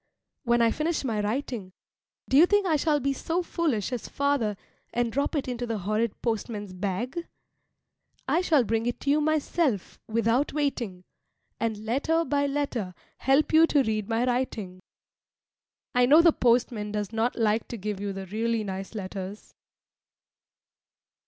When 0.45 0.63
I 0.63 0.71
finish 0.71 1.03
my 1.03 1.19
writing, 1.21 1.73
do 2.27 2.35
you 2.35 2.47
think 2.47 2.65
I 2.65 2.75
shall 2.75 2.99
be 2.99 3.13
so 3.13 3.43
foolish 3.43 3.91
as 3.93 4.07
father 4.09 4.57
and 4.91 5.11
drop 5.11 5.35
it 5.35 5.47
into 5.47 5.67
the 5.67 5.77
horrid 5.77 6.19
postman's 6.23 6.73
bag? 6.73 7.27
I 8.27 8.41
shall 8.41 8.63
bring 8.63 8.87
it 8.87 8.99
to 9.01 9.11
you 9.11 9.21
myself 9.21 9.99
without 10.07 10.53
waiting, 10.53 11.03
and 11.59 11.85
letter 11.85 12.25
by 12.25 12.47
letter 12.47 12.95
help 13.19 13.53
you 13.53 13.67
to 13.67 13.83
read 13.83 14.09
my 14.09 14.25
writing. 14.25 14.79
I 15.93 16.07
know 16.07 16.23
the 16.23 16.33
postman 16.33 16.91
does 16.91 17.13
not 17.13 17.35
like 17.35 17.67
to 17.67 17.77
give 17.77 17.99
you 17.99 18.11
the 18.11 18.25
really 18.25 18.63
nice 18.63 18.95
letters. 18.95 19.53